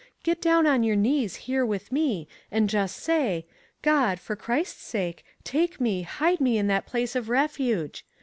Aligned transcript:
Get 0.23 0.41
down 0.41 0.65
on 0.65 0.81
your 0.81 0.95
knees 0.95 1.35
here 1.45 1.63
with 1.63 1.91
me 1.91 2.27
and 2.49 2.67
just 2.71 2.97
say, 2.97 3.45
*God, 3.83 4.19
for 4.19 4.35
Christ's 4.35 4.81
sake, 4.81 5.23
take 5.43 5.79
me, 5.79 6.01
hide 6.01 6.41
me 6.41 6.57
in 6.57 6.65
that 6.65 6.87
place 6.87 7.15
of 7.15 7.29
refuge.' 7.29 8.03